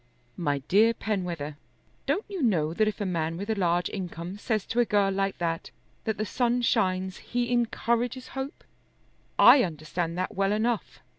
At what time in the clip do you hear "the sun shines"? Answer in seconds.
6.17-7.17